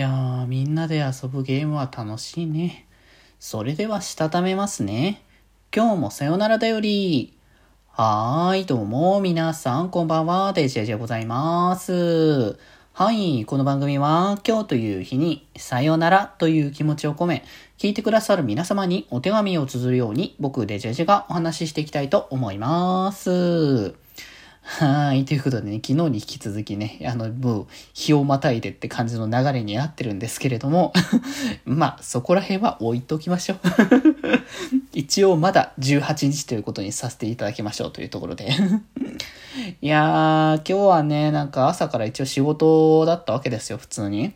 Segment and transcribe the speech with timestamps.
[0.00, 2.86] やー、みんなで遊ぶゲームは楽しいね。
[3.38, 5.22] それでは、したためますね。
[5.74, 7.36] 今日もさよならだより。
[7.88, 12.58] はーい、どうも、皆さん、こんばんは、デジェジェございます。
[12.94, 17.44] はい、この番組は、今日という日に、さよならという気持ちを込め、
[17.76, 23.99] 聞いてくださる皆様にお手紙を綴るように、僕、デジェジェがお話ししていきたいと思います。
[24.78, 25.24] はい。
[25.24, 30.92] ということでね、昨日に引き続きね、あの、もう、日をまたいでって感じの流れになってるんですけれども、
[31.66, 33.58] まあ、そこら辺は置いときましょう。
[34.94, 38.48] 一応、まだ18日ということにさせていただきましょうというところで。
[39.82, 44.34] いやー、今日はね、なんか朝から一応仕事だったわけですよ、普通に。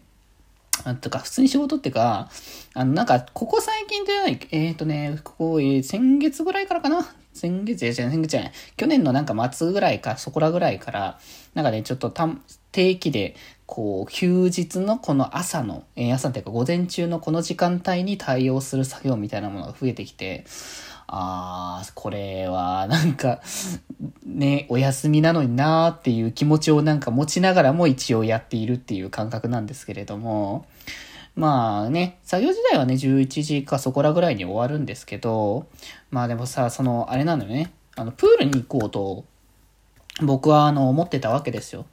[0.83, 2.29] あとか、普通に仕事ってか、
[2.75, 8.53] あの、なんか、ここ最近というのは、えっ、ー、とね、ここ、えー先月ぐらいからかな先月、いや違う、先月じゃない。
[8.77, 11.19] 去年のなんか末ぐらいか、そこらぐらいから、
[11.53, 12.13] なんかね、ちょっと
[12.71, 13.35] 定期で、
[13.67, 20.45] こう、休日のこの朝の、えー朝っていうか午前中のこの時間帯に対応する作業みたいなものが増えてきて、
[21.09, 23.41] あー、これは、なんか、
[24.25, 30.67] ね、お休みなのになーっていう気持ちをなんか持ちながらも一応やっているっていう感覚なんですけれども、
[31.37, 35.67] まあね、作業時代はね、11時かそこらぐらいに終わるんですけど、
[36.11, 39.25] まあでもさ、その、あれなのよね、あの、プールに行こうと、
[40.23, 41.87] 僕はあの、思ってたわけですよ。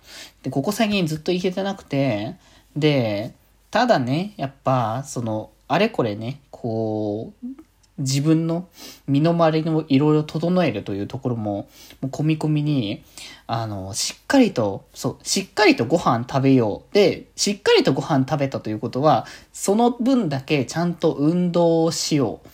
[0.44, 2.36] で、ここ最近ずっと行けてなくて、
[2.75, 3.34] で、
[3.72, 7.47] ただね、やっぱ、その、あれこれね、こう、
[8.02, 8.67] 自分の
[9.07, 11.67] 身の回りをいろいろ整えるというところも、
[12.02, 13.03] もう込み込みに、
[13.47, 16.94] あの、しっかりと、そう、しっかりとご飯食べよう。
[16.94, 22.52] で、しっかりとご飯食べたということは、その分だけちゃんと運動をしようっ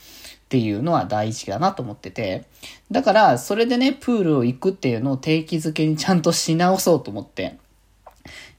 [0.50, 2.46] ていうのは大事だなと思ってて。
[2.90, 7.58] だから、それでね、プールを行くっていうのを定期づけにちゃんとし直そうと思って。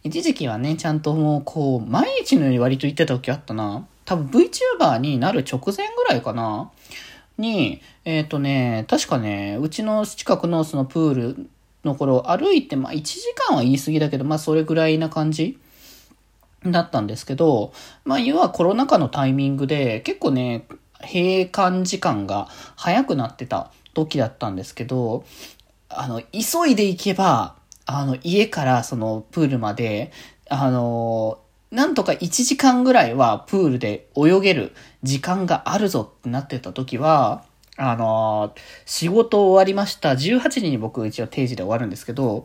[0.05, 3.86] 一時期はね、ちゃんともう、こう、毎日のように割と行ってた時あったな。
[4.09, 6.70] 多分 VTuber になる直前ぐらいかな？
[7.37, 11.50] に、えっ、とね、確かね、うちの近くのそのプール
[11.84, 15.59] の頃歩いて、まあ1時間は言い過ぎだけど、まあそれぐらいな感じ
[16.65, 17.75] だったんですけど、
[18.06, 20.66] まあ要はコロナ禍のタイミングで結構ね、
[21.03, 25.27] 閉館時間が早くなってた時だったんですけど、
[25.91, 30.12] あの、急いで行けば、あの、家からそのプールまで、
[30.49, 31.41] あの、
[31.71, 37.45] なんとか1時間ぐらいはプールで泳げる時間があるぞってなってた時は、
[37.81, 38.55] あの
[38.87, 40.12] 仕事終わりました。
[40.12, 42.45] 18時に僕一応定時で終わるんですけど、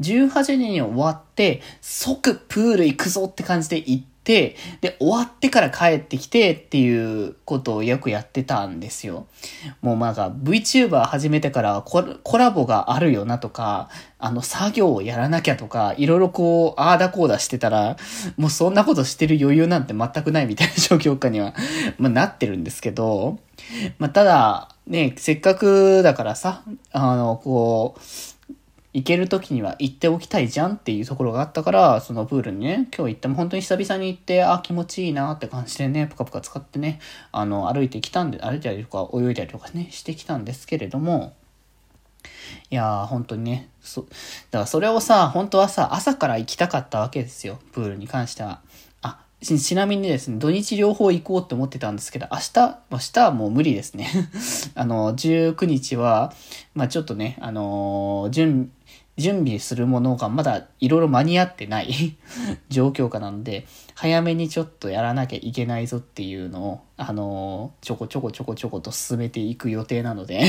[0.00, 4.56] 18時に終わって、即プール行くぞって感じで行って、で、
[4.98, 9.26] 終わってから帰ってきてっていうことをよくやってたんですよ。
[9.82, 17.98] もうなんか VTuber 始めてからコラボがあるよなとか、あの作業をやらなきゃとか、いろいろこう、ああだこうだしてたら、
[18.38, 21.54] もうそんなことしてる余裕なんて全くないみたいな状況下には、
[21.98, 23.38] ま、なってるんですけど、
[23.98, 26.62] まあ、ただ、ね、せっかくだからさ、
[26.92, 28.00] あの、こう、
[28.94, 37.00] 行ける時には行っておきたいじゃんっていうところがあったから、そのプールにね、今日行っても本当に久々に行って、あ、気持ちいいなって感じでね、ぷかぷか使ってね、
[37.32, 41.34] あの、歩いてきたんで、歩いたりとか泳いだりとかね、してきたんですけれども、
[42.70, 48.60] いやー、本当にね、そ、だからそれをさ、本当はさ、朝から行きたかったわけですよ、プールに関しては。
[49.02, 54.08] あ、ちちなみにですね、土日両方行こうって思ってたんですけど、明日、明日はもう無理ですね。
[54.74, 56.32] あの、19日は、
[56.74, 58.70] まあちょっとね、あのー準、
[59.16, 62.16] 準備するものがまだいろいろ間に合ってない
[62.68, 70.42] 状況下なので、早めにちょっとやらなきゃいけないぞっていうのを、あのーちょこちょこちょこちょこと進めていく予定なので、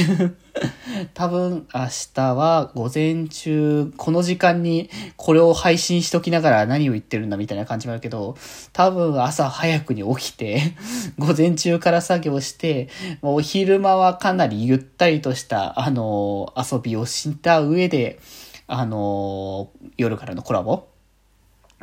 [1.14, 8.36] 多分明日は午前中、この時間にこれを配信しときながら何を言ってるんだみたいな感じもあるけど、
[8.74, 10.74] 多分朝早くに起きて、
[11.20, 12.90] 午前中から作業して、
[13.22, 18.20] もう昼間はかなりゆったりとした、あのー遊びをした上で、
[18.68, 20.88] あのー夜からのコラボ？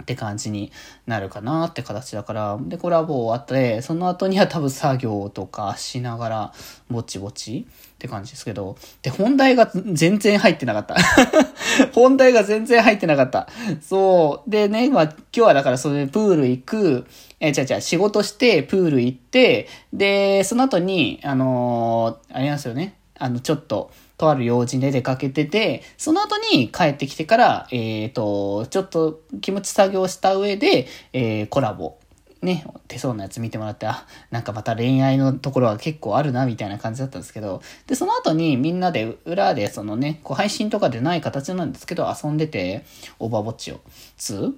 [0.00, 0.72] って感じに
[1.06, 6.52] なるかなって形だから、で、コラボ終わって、その後には多分作業とかしながら、
[6.90, 10.96] ぼちぼちって感じですけど、で、本題が全然入ってなかった。
[11.93, 13.49] 本題が全然入ってなかった。
[13.82, 14.50] そう。
[14.50, 17.06] でね、ま、今日はだからそれプール行く、
[17.38, 22.94] えー、じゃじゃ仕事して、プール行って、で、その後に、あのーあれなんすよね。
[23.19, 23.90] あの、ちょっと、
[24.23, 31.99] とある用事で出かけてて、その後に帰ってきてから、えっ、と、ちょっと気持ち作業した上で、えーコラボ。
[32.41, 42.85] ね、手相のやつ見てもらって、あ、なんかまた恋愛のところは結構あるな、みたいな感じだったんですけど、で、その後にみんなで裏でそのね、こう配信とかでない形なんですけど、遊んでて、
[43.19, 43.81] オーバーウォッチを。
[44.19, 44.55] 2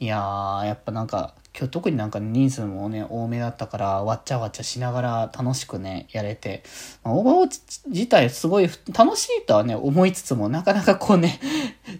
[0.00, 6.62] いやー、やっぱなんか、今日特になんか人数もね、多めだったから、わっちゃわっちゃしながら楽しくね、やれて、
[7.02, 11.40] まあ、オーバーウォッチ自体すごい楽しいとはね、思いつつも、なかなかこうね、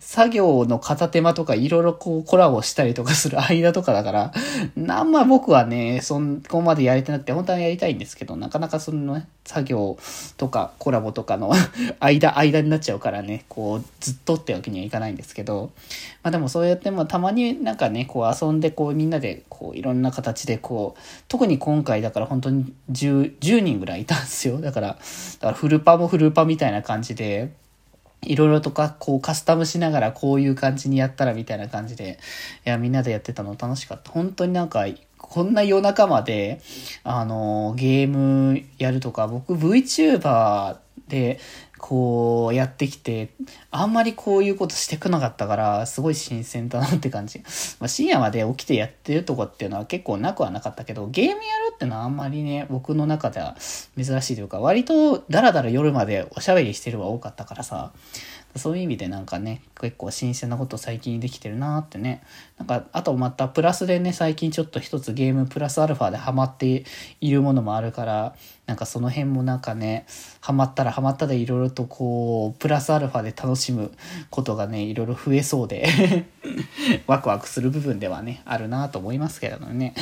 [0.01, 4.33] 作業の片手間とかいろいろこうコラボしたりとかする間とかだから、
[4.89, 6.19] あんま僕はね、そ
[6.49, 9.99] こまでやれてなくて、本当はやりたいんですけど、なかなかそのね、作業
[10.39, 11.53] とかコラボとかの
[12.01, 15.71] 間、間になっちゃうからね、こう、ずっとってわけにはいかないんですけど、
[16.23, 24.63] まあでもそうやってもたまになんかね、こう遊んでこうみんなでこういろんな形でこう、特に今回だから本当に 10, 10人ぐらいいたんですよ。
[24.63, 24.99] だから、だか
[25.43, 27.53] らフルパもフルパみたいな感じで、
[28.23, 32.19] いろいろとか、こうカスタムしながらこういう感じにやったらみたいな感じで、
[32.67, 34.11] いや、みんなでやってたの楽しかった。
[34.11, 34.87] 本当になんか、
[35.17, 36.61] こんな夜中まで、
[37.05, 40.77] あの、ゲームやるとか、僕 VTuber
[41.09, 41.39] で、
[41.81, 43.31] こうやってきて、
[43.71, 47.39] あんまりこういうことしてこなかったから、すごい新鮮だなって感じ。
[47.81, 51.43] まあ、深夜まで起きてやってるとこっていうのは結構なくはなかったけど、ゲームやる
[51.75, 53.57] ってのはあんまりね、僕の中では
[53.97, 57.93] 珍しいというか、割とダラダラ夜までおしゃべりしてるは多かったからさ、
[58.57, 62.23] そういう意味でなんかね、結構新鮮なこと最近できてるなってね。
[62.59, 66.85] なんか、あとまたプラスでね、最近ちょっと一つゲームプラスアルファでハマって
[67.21, 68.35] いるものもあるから、
[68.71, 70.07] なんかその辺もなんかね、
[70.41, 73.91] ハマったらハマったでいろいろとこう、プラスアルファで楽しむ
[74.31, 75.89] ことがね、いろいろ増えそうで
[77.09, 79.93] ワクワクする部分ではね、あるなと思いますけどもね。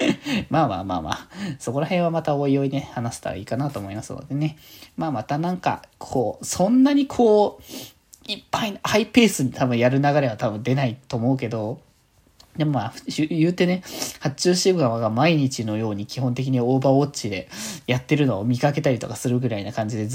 [0.50, 1.28] まあまあまあまあ、
[1.58, 4.58] そこら辺はまたおいおいね、話せたらいいかなと思いますのでね。
[4.98, 11.80] まあまたなんか、こう、そんなにこう、いっぱいハイペースに多分やる流れは多分出ないと思うけど、
[12.58, 13.82] でもまあ、言うてね、
[14.18, 17.48] 発注シグマが毎日のように基本的にオーバーウォッチで
[17.86, 20.08] やってるのを見かけたりとかするぐらいな感じで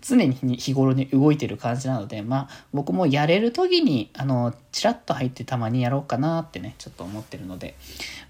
[0.00, 7.74] 常に日頃に動いてる感じなので、まあ、僕もやれる時に、あの、チラッと入ってたまにやろうかなってね、ちょっと思ってるので、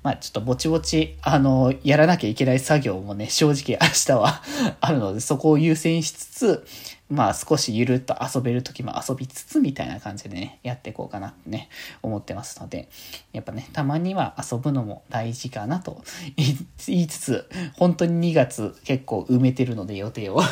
[0.03, 4.43] まあ、ちょっとぼちぼち、あの、やらなきゃいけない作業もね、正直明日は
[4.81, 6.67] あるので、そこを優先しつつ、
[7.13, 11.69] まあ少しゆるっと遊べる時も遊びつつみたいな感じでね、やっていこうかなってね、
[12.03, 12.89] 思ってますので、
[13.33, 16.03] やっぱね、たまには遊ぶのも大事かなと
[16.37, 20.41] 言いつつ、本当に2月結構埋めてるので予定を。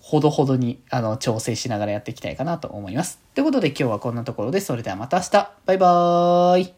[0.00, 3.18] ほどほどにあの調整しながらやっていきたいかなと思います。
[3.34, 5.30] ということで今日はこんなところで、それではまた明日。
[5.66, 6.77] バイバーイ。